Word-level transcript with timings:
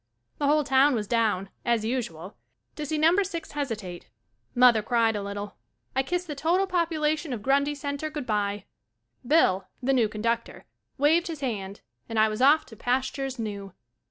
The 0.39 0.47
whole 0.47 0.63
town 0.63 0.95
was 0.95 1.05
down, 1.07 1.49
as 1.63 1.85
usual, 1.85 2.35
to 2.75 2.87
see 2.87 2.97
No. 2.97 3.21
6 3.21 3.51
hesi 3.51 3.77
tate; 3.77 4.09
mother 4.55 4.81
cried 4.81 5.15
a 5.15 5.21
little; 5.21 5.57
I 5.95 6.01
kissed 6.01 6.25
the 6.25 6.33
total 6.33 6.65
population 6.65 7.33
of 7.33 7.43
Grundy 7.43 7.75
Center 7.75 8.09
good 8.09 8.25
bye: 8.25 8.65
Bill, 9.27 9.67
the 9.79 9.93
new 9.93 10.09
conductor, 10.09 10.65
waved 10.97 11.27
his 11.27 11.41
hand 11.41 11.81
and 12.09 12.17
I 12.17 12.29
was 12.29 12.41
off 12.41 12.65
to 12.65 12.75
pastures 12.75 13.37
new. 13.37 13.73